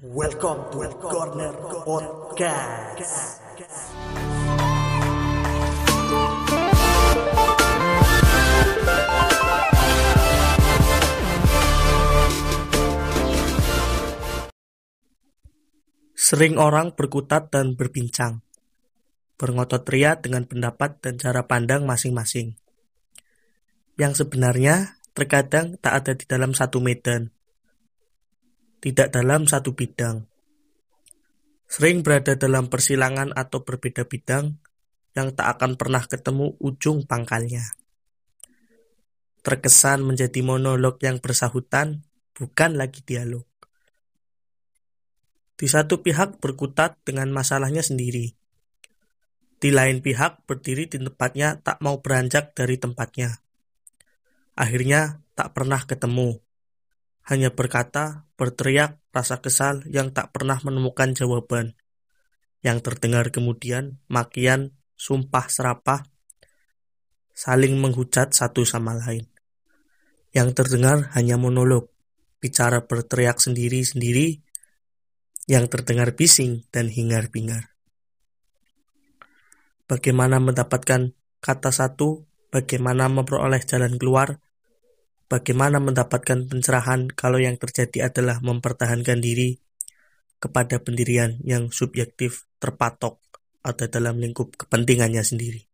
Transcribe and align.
Welcome 0.00 0.72
to 0.72 0.80
Corner 0.96 1.52
Podcast. 1.84 3.44
Sering 16.16 16.56
orang 16.56 16.96
berkutat 16.96 17.52
dan 17.52 17.76
berbincang, 17.76 18.40
berotot 19.36 19.84
ria 19.92 20.16
dengan 20.16 20.48
pendapat 20.48 20.96
dan 21.04 21.20
cara 21.20 21.44
pandang 21.44 21.84
masing-masing. 21.84 22.56
Yang 24.00 24.24
sebenarnya 24.24 24.96
terkadang 25.12 25.76
tak 25.76 25.92
ada 25.92 26.16
di 26.16 26.24
dalam 26.24 26.56
satu 26.56 26.80
medan, 26.80 27.36
tidak 28.80 29.12
dalam 29.12 29.44
satu 29.44 29.76
bidang. 29.76 30.24
Sering 31.70 32.02
berada 32.02 32.34
dalam 32.34 32.66
persilangan 32.66 33.30
atau 33.36 33.62
berbeda 33.62 34.08
bidang 34.08 34.58
yang 35.14 35.36
tak 35.36 35.60
akan 35.60 35.76
pernah 35.76 36.02
ketemu 36.02 36.56
ujung 36.58 37.06
pangkalnya. 37.06 37.62
Terkesan 39.44 40.02
menjadi 40.02 40.40
monolog 40.42 40.98
yang 41.04 41.22
bersahutan, 41.22 42.02
bukan 42.34 42.74
lagi 42.74 43.04
dialog. 43.06 43.46
Di 45.54 45.68
satu 45.68 46.00
pihak 46.00 46.40
berkutat 46.40 46.98
dengan 47.04 47.28
masalahnya 47.30 47.84
sendiri. 47.84 48.32
Di 49.60 49.68
lain 49.68 50.00
pihak 50.00 50.48
berdiri 50.48 50.88
di 50.88 50.96
tempatnya 50.96 51.60
tak 51.60 51.84
mau 51.84 52.00
beranjak 52.00 52.56
dari 52.56 52.80
tempatnya. 52.80 53.44
Akhirnya 54.56 55.20
tak 55.36 55.52
pernah 55.52 55.84
ketemu 55.84 56.40
hanya 57.28 57.52
berkata, 57.52 58.30
berteriak, 58.40 58.98
rasa 59.12 59.42
kesal 59.44 59.84
yang 59.90 60.14
tak 60.14 60.32
pernah 60.32 60.56
menemukan 60.64 61.12
jawaban. 61.12 61.76
Yang 62.60 62.78
terdengar 62.86 63.28
kemudian 63.34 64.00
makian, 64.08 64.76
sumpah 64.96 65.48
serapah, 65.48 66.04
saling 67.32 67.76
menghujat 67.80 68.36
satu 68.36 68.68
sama 68.68 68.96
lain. 68.96 69.28
Yang 70.30 70.62
terdengar 70.62 71.10
hanya 71.16 71.40
monolog, 71.40 71.88
bicara 72.38 72.84
berteriak 72.84 73.40
sendiri-sendiri, 73.40 74.40
yang 75.48 75.66
terdengar 75.66 76.14
bising 76.14 76.68
dan 76.70 76.86
hingar-bingar. 76.86 77.74
Bagaimana 79.90 80.38
mendapatkan 80.38 81.16
kata 81.42 81.70
satu, 81.74 82.28
bagaimana 82.54 83.10
memperoleh 83.10 83.58
jalan 83.66 83.98
keluar, 83.98 84.38
Bagaimana 85.30 85.78
mendapatkan 85.78 86.50
pencerahan 86.50 87.06
kalau 87.14 87.38
yang 87.38 87.54
terjadi 87.54 88.10
adalah 88.10 88.42
mempertahankan 88.42 89.22
diri 89.22 89.62
kepada 90.42 90.82
pendirian 90.82 91.38
yang 91.46 91.70
subjektif 91.70 92.50
terpatok 92.58 93.22
atau 93.62 93.86
dalam 93.86 94.18
lingkup 94.18 94.58
kepentingannya 94.58 95.22
sendiri. 95.22 95.70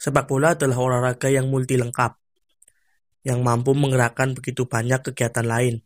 Sepak 0.00 0.24
bola 0.24 0.56
adalah 0.56 0.80
olahraga 0.80 1.28
yang 1.28 1.52
multi 1.52 1.76
lengkap, 1.76 2.16
yang 3.28 3.44
mampu 3.44 3.76
menggerakkan 3.76 4.32
begitu 4.32 4.64
banyak 4.64 5.04
kegiatan 5.12 5.44
lain, 5.44 5.84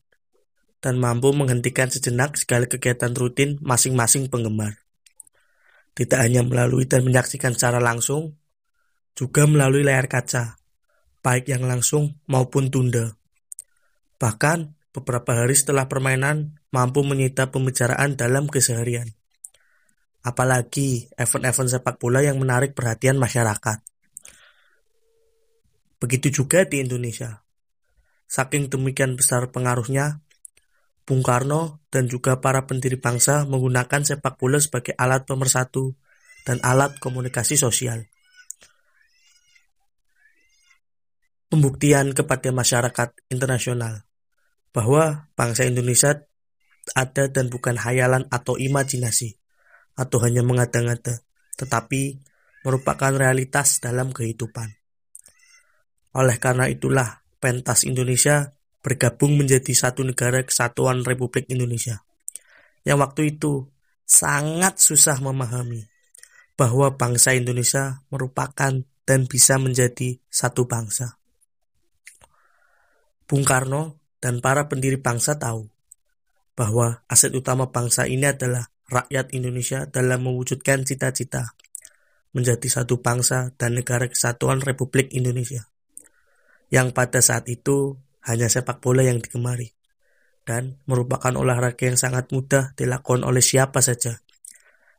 dan 0.78 0.94
mampu 1.02 1.34
menghentikan 1.34 1.90
sejenak 1.90 2.38
segala 2.38 2.70
kegiatan 2.70 3.10
rutin 3.18 3.58
masing-masing 3.58 4.30
penggemar. 4.30 4.78
Tidak 5.98 6.22
hanya 6.22 6.46
melalui 6.46 6.86
dan 6.86 7.02
menyaksikan 7.02 7.58
secara 7.58 7.82
langsung, 7.82 8.38
juga 9.18 9.50
melalui 9.50 9.82
layar 9.82 10.06
kaca, 10.06 10.58
baik 11.22 11.50
yang 11.50 11.66
langsung 11.66 12.18
maupun 12.30 12.70
tunda. 12.72 13.18
Bahkan, 14.18 14.74
beberapa 14.94 15.44
hari 15.44 15.54
setelah 15.54 15.86
permainan 15.86 16.58
mampu 16.74 17.06
menyita 17.06 17.54
pembicaraan 17.54 18.18
dalam 18.18 18.50
keseharian. 18.50 19.14
Apalagi 20.26 21.06
event-event 21.14 21.70
sepak 21.70 21.96
bola 22.02 22.20
yang 22.20 22.42
menarik 22.42 22.74
perhatian 22.74 23.16
masyarakat. 23.16 23.78
Begitu 25.98 26.42
juga 26.42 26.66
di 26.66 26.82
Indonesia. 26.82 27.42
Saking 28.28 28.68
demikian 28.68 29.16
besar 29.16 29.48
pengaruhnya, 29.54 30.20
Bung 31.08 31.24
Karno 31.24 31.80
dan 31.88 32.04
juga 32.04 32.44
para 32.44 32.68
pendiri 32.68 33.00
bangsa 33.00 33.48
menggunakan 33.48 34.04
sepak 34.04 34.36
bola 34.36 34.60
sebagai 34.60 34.92
alat 34.92 35.24
pemersatu 35.24 35.96
dan 36.44 36.60
alat 36.60 37.00
komunikasi 37.00 37.56
sosial. 37.56 38.04
Pembuktian 41.48 42.12
kepada 42.12 42.52
masyarakat 42.52 43.08
internasional 43.32 44.04
bahwa 44.72 45.32
bangsa 45.34 45.64
Indonesia 45.64 46.28
ada 46.92 47.28
dan 47.28 47.48
bukan 47.52 47.76
hayalan 47.76 48.28
atau 48.28 48.56
imajinasi 48.56 49.36
atau 49.98 50.18
hanya 50.22 50.46
mengada-ngada, 50.46 51.24
tetapi 51.58 52.22
merupakan 52.62 53.12
realitas 53.12 53.82
dalam 53.82 54.14
kehidupan. 54.14 54.78
Oleh 56.16 56.36
karena 56.40 56.70
itulah 56.70 57.24
pentas 57.42 57.84
Indonesia 57.84 58.54
bergabung 58.80 59.36
menjadi 59.36 59.72
satu 59.74 60.06
negara 60.06 60.40
kesatuan 60.46 61.02
Republik 61.02 61.50
Indonesia. 61.50 62.06
Yang 62.86 62.98
waktu 63.04 63.22
itu 63.36 63.68
sangat 64.08 64.80
susah 64.80 65.20
memahami 65.20 65.84
bahwa 66.56 66.94
bangsa 66.96 67.36
Indonesia 67.36 68.00
merupakan 68.08 68.80
dan 69.04 69.20
bisa 69.28 69.60
menjadi 69.60 70.16
satu 70.30 70.64
bangsa. 70.64 71.17
Bung 73.28 73.44
Karno 73.44 74.00
dan 74.24 74.40
para 74.40 74.72
pendiri 74.72 74.96
bangsa 74.96 75.36
tahu 75.36 75.68
bahwa 76.56 77.04
aset 77.12 77.30
utama 77.36 77.68
bangsa 77.68 78.08
ini 78.08 78.24
adalah 78.24 78.72
rakyat 78.88 79.36
Indonesia 79.36 79.84
dalam 79.84 80.24
mewujudkan 80.24 80.88
cita-cita 80.88 81.52
menjadi 82.32 82.64
satu 82.66 83.04
bangsa 83.04 83.52
dan 83.60 83.76
negara 83.76 84.08
kesatuan 84.08 84.64
Republik 84.64 85.12
Indonesia. 85.12 85.68
Yang 86.72 86.96
pada 86.96 87.20
saat 87.20 87.44
itu 87.52 88.00
hanya 88.24 88.48
sepak 88.48 88.80
bola 88.80 89.04
yang 89.04 89.20
digemari 89.20 89.76
dan 90.48 90.80
merupakan 90.88 91.36
olahraga 91.36 91.84
yang 91.84 92.00
sangat 92.00 92.32
mudah 92.32 92.72
dilakukan 92.80 93.28
oleh 93.28 93.44
siapa 93.44 93.84
saja. 93.84 94.24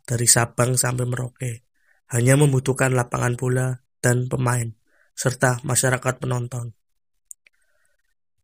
Dari 0.06 0.30
Sabang 0.30 0.78
sampai 0.78 1.06
Merauke, 1.06 1.66
hanya 2.14 2.38
membutuhkan 2.38 2.94
lapangan 2.94 3.38
bola 3.38 3.68
dan 4.02 4.26
pemain, 4.30 4.74
serta 5.14 5.62
masyarakat 5.66 6.22
penonton. 6.22 6.79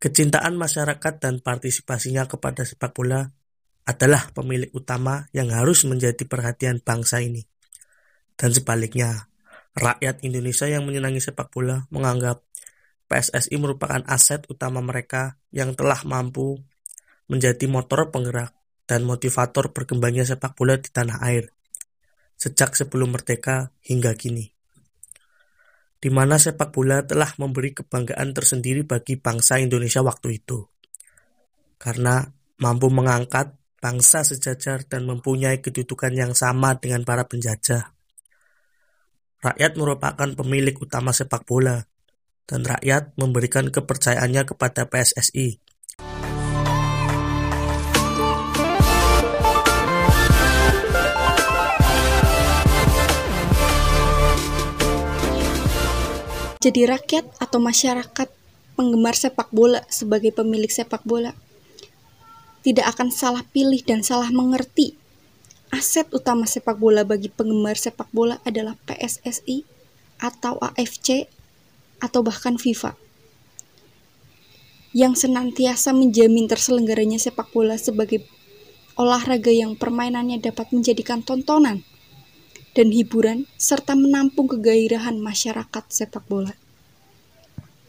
Kecintaan 0.05 0.53
masyarakat 0.53 1.17
dan 1.17 1.41
partisipasinya 1.41 2.29
kepada 2.29 2.61
sepak 2.61 2.93
bola 2.93 3.25
adalah 3.89 4.29
pemilik 4.37 4.69
utama 4.77 5.25
yang 5.33 5.49
harus 5.49 5.81
menjadi 5.89 6.29
perhatian 6.29 6.77
bangsa 6.77 7.25
ini. 7.25 7.41
Dan 8.37 8.53
sebaliknya, 8.53 9.33
rakyat 9.73 10.21
Indonesia 10.21 10.69
yang 10.69 10.85
menyenangi 10.85 11.25
sepak 11.25 11.49
bola 11.49 11.89
menganggap 11.89 12.45
PSSI 13.09 13.57
merupakan 13.57 14.05
aset 14.05 14.45
utama 14.45 14.77
mereka 14.85 15.41
yang 15.49 15.73
telah 15.73 15.97
mampu 16.05 16.61
menjadi 17.25 17.65
motor 17.65 18.13
penggerak 18.13 18.53
dan 18.85 19.01
motivator 19.09 19.73
berkembangnya 19.73 20.25
sepak 20.25 20.53
bola 20.53 20.77
di 20.77 20.89
tanah 20.93 21.17
air 21.25 21.49
sejak 22.37 22.77
sebelum 22.77 23.17
merdeka 23.17 23.73
hingga 23.81 24.13
kini 24.13 24.54
di 26.05 26.13
mana 26.13 26.37
sepak 26.37 26.69
bola 26.69 27.01
telah 27.01 27.33
memberi 27.41 27.73
kebanggaan 27.73 28.29
tersendiri 28.29 28.85
bagi 28.85 29.17
bangsa 29.17 29.57
Indonesia 29.57 30.05
waktu 30.05 30.37
itu. 30.37 30.61
Karena 31.81 32.21
mampu 32.61 32.93
mengangkat 32.93 33.57
bangsa 33.81 34.21
sejajar 34.21 34.85
dan 34.85 35.09
mempunyai 35.09 35.65
kedudukan 35.65 36.13
yang 36.13 36.37
sama 36.37 36.77
dengan 36.77 37.01
para 37.01 37.25
penjajah. 37.25 37.89
Rakyat 39.41 39.71
merupakan 39.81 40.29
pemilik 40.37 40.77
utama 40.77 41.09
sepak 41.09 41.41
bola, 41.41 41.81
dan 42.45 42.61
rakyat 42.61 43.17
memberikan 43.17 43.73
kepercayaannya 43.73 44.45
kepada 44.45 44.85
PSSI 44.85 45.64
jadi 56.65 56.97
rakyat 56.97 57.29
atau 57.37 57.61
masyarakat 57.61 58.25
penggemar 58.73 59.13
sepak 59.13 59.53
bola 59.53 59.85
sebagai 59.85 60.33
pemilik 60.33 60.73
sepak 60.73 61.05
bola? 61.05 61.37
Tidak 62.65 62.81
akan 62.81 63.13
salah 63.13 63.45
pilih 63.45 63.77
dan 63.85 64.01
salah 64.01 64.33
mengerti. 64.33 64.97
Aset 65.69 66.09
utama 66.09 66.49
sepak 66.49 66.81
bola 66.81 67.05
bagi 67.05 67.29
penggemar 67.29 67.77
sepak 67.77 68.09
bola 68.09 68.41
adalah 68.41 68.73
PSSI 68.89 69.61
atau 70.17 70.57
AFC 70.57 71.29
atau 72.01 72.25
bahkan 72.25 72.57
FIFA. 72.57 72.97
Yang 74.97 75.29
senantiasa 75.29 75.93
menjamin 75.93 76.49
terselenggaranya 76.49 77.21
sepak 77.21 77.53
bola 77.53 77.77
sebagai 77.77 78.25
olahraga 78.97 79.53
yang 79.53 79.77
permainannya 79.77 80.41
dapat 80.41 80.73
menjadikan 80.73 81.21
tontonan 81.21 81.85
dan 82.75 82.91
hiburan 82.91 83.47
serta 83.55 83.95
menampung 83.95 84.51
kegairahan 84.51 85.15
masyarakat 85.17 85.83
sepak 85.87 86.27
bola. 86.27 86.53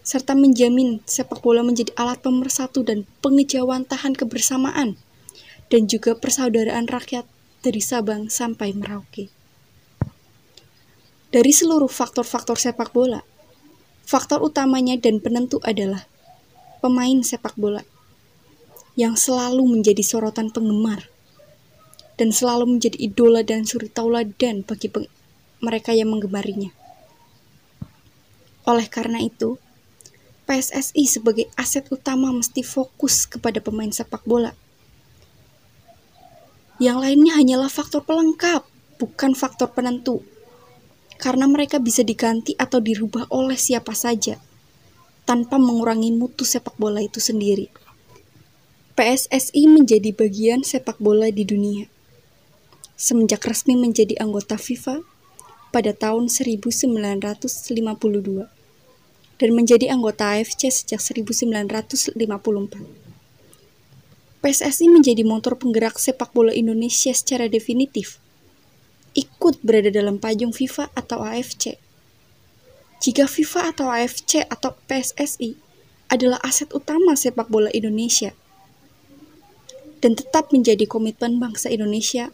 serta 0.06 0.38
menjamin 0.38 1.02
sepak 1.02 1.42
bola 1.42 1.66
menjadi 1.66 1.90
alat 1.98 2.22
pemersatu 2.22 2.86
dan 2.86 3.10
pengejawantahan 3.26 4.14
kebersamaan, 4.14 4.94
dan 5.66 5.90
juga 5.90 6.14
persaudaraan 6.14 6.86
rakyat 6.86 7.26
dari 7.66 7.82
Sabang 7.82 8.30
sampai 8.30 8.70
Merauke. 8.70 9.26
Dari 11.34 11.50
seluruh 11.50 11.90
faktor-faktor 11.90 12.54
sepak 12.54 12.94
bola, 12.94 13.26
faktor 14.06 14.46
utamanya 14.46 14.94
dan 14.94 15.18
penentu 15.18 15.58
adalah 15.66 16.06
pemain 16.78 17.18
sepak 17.26 17.58
bola 17.58 17.82
yang 18.94 19.18
selalu 19.18 19.66
menjadi 19.66 20.06
sorotan 20.06 20.54
penggemar 20.54 21.10
dan 22.16 22.32
selalu 22.32 22.76
menjadi 22.76 22.96
idola 22.96 23.44
dan 23.44 23.68
suri 23.68 23.92
tauladan 23.92 24.64
bagi 24.64 24.88
mereka 25.60 25.92
yang 25.92 26.12
menggemarinya. 26.12 26.72
Oleh 28.66 28.88
karena 28.90 29.22
itu, 29.22 29.60
PSSI 30.48 31.04
sebagai 31.06 31.46
aset 31.54 31.86
utama 31.92 32.34
mesti 32.34 32.66
fokus 32.66 33.28
kepada 33.30 33.62
pemain 33.62 33.90
sepak 33.92 34.26
bola. 34.26 34.54
Yang 36.82 36.98
lainnya 37.02 37.32
hanyalah 37.38 37.70
faktor 37.70 38.04
pelengkap, 38.04 38.66
bukan 39.00 39.32
faktor 39.32 39.72
penentu. 39.72 40.20
Karena 41.16 41.48
mereka 41.48 41.80
bisa 41.80 42.04
diganti 42.04 42.52
atau 42.60 42.82
dirubah 42.82 43.30
oleh 43.32 43.56
siapa 43.56 43.96
saja, 43.96 44.36
tanpa 45.24 45.56
mengurangi 45.56 46.12
mutu 46.12 46.44
sepak 46.44 46.76
bola 46.76 47.00
itu 47.00 47.16
sendiri. 47.16 47.72
PSSI 48.96 49.66
menjadi 49.68 50.12
bagian 50.12 50.60
sepak 50.64 51.00
bola 51.00 51.32
di 51.32 51.44
dunia. 51.48 51.95
Semenjak 52.96 53.44
resmi 53.44 53.76
menjadi 53.76 54.16
anggota 54.16 54.56
FIFA 54.56 55.04
pada 55.68 55.92
tahun 55.92 56.32
1952 56.32 56.96
dan 59.36 59.50
menjadi 59.52 59.92
anggota 59.92 60.32
AFC 60.32 60.72
sejak 60.72 61.04
1954. 61.04 62.16
PSSI 64.40 64.88
menjadi 64.88 65.28
motor 65.28 65.60
penggerak 65.60 66.00
sepak 66.00 66.32
bola 66.32 66.56
Indonesia 66.56 67.12
secara 67.12 67.52
definitif. 67.52 68.16
Ikut 69.12 69.60
berada 69.60 69.92
dalam 69.92 70.16
payung 70.16 70.56
FIFA 70.56 70.88
atau 70.96 71.20
AFC. 71.20 71.76
Jika 73.04 73.28
FIFA 73.28 73.76
atau 73.76 73.92
AFC 73.92 74.40
atau 74.48 74.72
PSSI 74.88 75.52
adalah 76.08 76.40
aset 76.40 76.72
utama 76.72 77.12
sepak 77.12 77.52
bola 77.52 77.68
Indonesia 77.76 78.32
dan 80.00 80.16
tetap 80.16 80.48
menjadi 80.48 80.88
komitmen 80.88 81.36
bangsa 81.36 81.68
Indonesia 81.68 82.32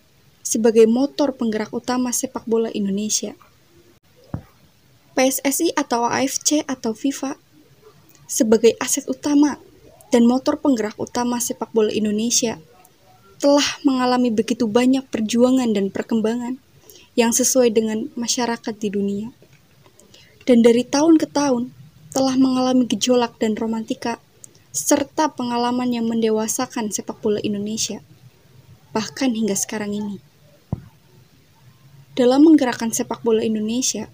sebagai 0.53 0.85
motor 0.85 1.33
penggerak 1.33 1.73
utama 1.73 2.13
sepak 2.13 2.45
bola 2.45 2.69
Indonesia. 2.77 3.33
PSSI 5.17 5.73
atau 5.73 6.05
AFC 6.05 6.61
atau 6.69 6.93
FIFA 6.93 7.41
sebagai 8.29 8.77
aset 8.77 9.09
utama 9.09 9.57
dan 10.13 10.29
motor 10.29 10.61
penggerak 10.61 11.01
utama 11.01 11.41
sepak 11.41 11.73
bola 11.73 11.89
Indonesia 11.89 12.61
telah 13.41 13.65
mengalami 13.81 14.29
begitu 14.29 14.69
banyak 14.69 15.09
perjuangan 15.09 15.73
dan 15.73 15.89
perkembangan 15.89 16.61
yang 17.17 17.33
sesuai 17.33 17.73
dengan 17.73 18.13
masyarakat 18.13 18.77
di 18.77 18.89
dunia. 18.93 19.33
Dan 20.45 20.61
dari 20.61 20.85
tahun 20.85 21.17
ke 21.17 21.33
tahun 21.33 21.73
telah 22.13 22.37
mengalami 22.37 22.85
gejolak 22.85 23.41
dan 23.41 23.57
romantika 23.57 24.21
serta 24.69 25.33
pengalaman 25.33 25.97
yang 25.97 26.05
mendewasakan 26.05 26.93
sepak 26.93 27.25
bola 27.25 27.41
Indonesia 27.41 28.05
bahkan 28.93 29.33
hingga 29.33 29.57
sekarang 29.57 29.97
ini. 29.97 30.32
Dalam 32.13 32.45
menggerakkan 32.45 32.93
sepak 32.93 33.25
bola 33.25 33.41
Indonesia, 33.41 34.05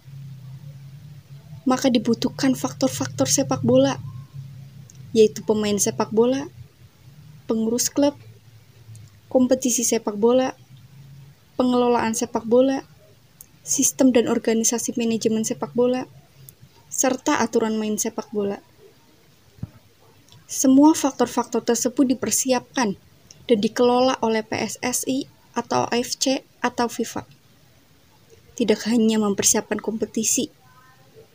maka 1.67 1.91
dibutuhkan 1.91 2.55
faktor-faktor 2.55 3.27
sepak 3.27 3.67
bola, 3.67 3.99
yaitu 5.11 5.43
pemain 5.43 5.75
sepak 5.75 6.15
bola, 6.15 6.47
pengurus 7.51 7.91
klub, 7.91 8.15
kompetisi 9.27 9.83
sepak 9.83 10.15
bola, 10.15 10.55
pengelolaan 11.59 12.15
sepak 12.15 12.47
bola, 12.47 12.87
sistem 13.67 14.15
dan 14.15 14.31
organisasi 14.31 14.95
manajemen 14.95 15.43
sepak 15.43 15.75
bola, 15.75 16.07
serta 16.87 17.43
aturan 17.43 17.77
main 17.83 17.99
sepak 17.99 18.31
bola. 18.31 18.63
Semua 20.47 20.95
faktor-faktor 20.95 21.67
tersebut 21.67 22.15
dipersiapkan 22.15 22.97
dan 23.51 23.59
dikelola 23.59 24.23
oleh 24.25 24.47
PSSI 24.47 25.29
atau 25.59 25.85
AFC 25.91 26.47
atau 26.63 26.87
FIFA. 26.87 27.38
Tidak 28.59 28.91
hanya 28.91 29.23
mempersiapkan 29.23 29.79
kompetisi, 29.79 30.51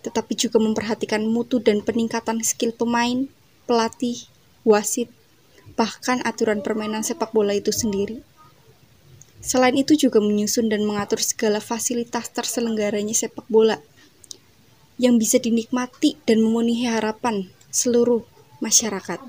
tetapi 0.04 0.36
juga 0.36 0.60
memperhatikan 0.60 1.24
mutu 1.24 1.64
dan 1.64 1.80
peningkatan 1.80 2.44
skill 2.44 2.75
pemain, 2.75 3.31
pelatih, 3.64 4.28
wasit, 4.68 5.08
bahkan 5.80 6.20
aturan 6.28 6.60
permainan 6.60 7.08
sepak 7.08 7.31
bola 7.31 7.56
itu 7.56 7.72
sendiri. 7.72 8.20
Selain 9.40 9.75
itu 9.75 9.96
juga 9.96 10.20
menyusun 10.20 10.68
dan 10.68 10.84
mengatur 10.84 11.24
segala 11.24 11.64
fasilitas 11.64 12.28
terselenggaranya 12.31 13.16
sepak 13.16 13.48
bola 13.48 13.80
yang 15.00 15.16
bisa 15.16 15.40
dinikmati 15.40 16.20
dan 16.28 16.44
memenuhi 16.44 16.88
harapan 16.88 17.48
seluruh 17.72 18.24
masyarakat. 18.60 19.20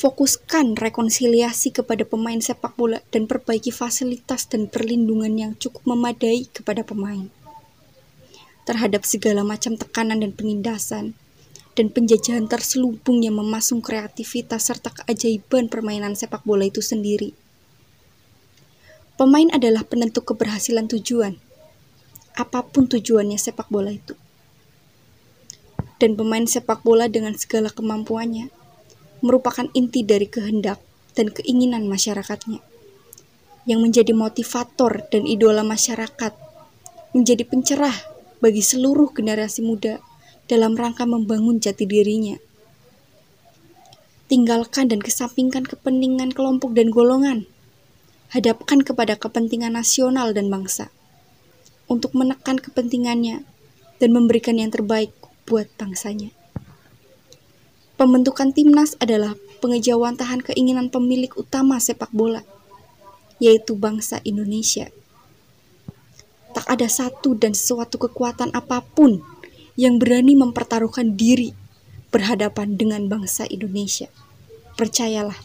Fokuskan 0.00 0.80
rekonsiliasi 0.80 1.76
kepada 1.76 2.08
pemain 2.08 2.40
sepak 2.40 2.72
bola 2.72 3.04
dan 3.12 3.28
perbaiki 3.28 3.68
fasilitas 3.68 4.48
dan 4.48 4.64
perlindungan 4.64 5.36
yang 5.36 5.52
cukup 5.60 5.84
memadai 5.84 6.48
kepada 6.48 6.80
pemain 6.80 7.28
terhadap 8.64 9.04
segala 9.04 9.44
macam 9.44 9.76
tekanan 9.76 10.24
dan 10.24 10.32
penindasan, 10.32 11.18
dan 11.74 11.90
penjajahan 11.90 12.46
terselubung 12.46 13.18
yang 13.18 13.34
memasung 13.34 13.82
kreativitas 13.82 14.70
serta 14.70 14.94
keajaiban 14.94 15.66
permainan 15.66 16.14
sepak 16.14 16.46
bola 16.46 16.70
itu 16.70 16.78
sendiri. 16.78 17.34
Pemain 19.18 19.50
adalah 19.52 19.84
penentu 19.84 20.24
keberhasilan 20.24 20.86
tujuan, 20.86 21.36
apa 22.38 22.64
pun 22.64 22.88
tujuannya 22.88 23.36
sepak 23.36 23.68
bola 23.68 23.92
itu. 23.92 24.16
Dan 26.00 26.16
pemain 26.16 26.46
sepak 26.48 26.80
bola 26.80 27.04
dengan 27.10 27.36
segala 27.36 27.68
kemampuannya 27.68 28.59
merupakan 29.20 29.68
inti 29.72 30.04
dari 30.04 30.26
kehendak 30.28 30.80
dan 31.16 31.32
keinginan 31.32 31.88
masyarakatnya, 31.88 32.60
yang 33.68 33.80
menjadi 33.84 34.16
motivator 34.16 35.04
dan 35.12 35.28
idola 35.28 35.60
masyarakat, 35.64 36.32
menjadi 37.12 37.44
pencerah 37.44 37.96
bagi 38.40 38.64
seluruh 38.64 39.12
generasi 39.12 39.60
muda 39.60 40.00
dalam 40.48 40.74
rangka 40.74 41.04
membangun 41.04 41.60
jati 41.60 41.84
dirinya. 41.84 42.40
Tinggalkan 44.26 44.90
dan 44.90 45.02
kesampingkan 45.02 45.66
kepentingan 45.66 46.32
kelompok 46.34 46.74
dan 46.74 46.90
golongan. 46.90 47.50
Hadapkan 48.30 48.86
kepada 48.86 49.18
kepentingan 49.18 49.74
nasional 49.74 50.30
dan 50.30 50.46
bangsa 50.46 50.94
untuk 51.90 52.14
menekan 52.14 52.62
kepentingannya 52.62 53.42
dan 53.98 54.10
memberikan 54.14 54.54
yang 54.54 54.70
terbaik 54.70 55.10
buat 55.50 55.66
bangsanya. 55.74 56.30
Pembentukan 58.00 58.56
timnas 58.56 58.96
adalah 58.96 59.36
pengejawantahan 59.60 60.40
keinginan 60.40 60.88
pemilik 60.88 61.28
utama 61.36 61.76
sepak 61.76 62.08
bola, 62.16 62.40
yaitu 63.36 63.76
bangsa 63.76 64.24
Indonesia 64.24 64.88
tak 66.50 66.66
ada 66.66 66.90
satu 66.90 67.38
dan 67.38 67.54
sesuatu 67.54 67.96
kekuatan 67.96 68.50
apa 68.50 68.82
pun 68.82 69.22
yang 69.78 70.02
berani 70.02 70.34
mempertaruhkan 70.34 71.14
diri 71.14 71.54
berhadapan 72.10 72.74
dengan 72.74 73.06
bangsa 73.06 73.46
Indonesia. 73.46 74.10
Percayalah, 74.74 75.38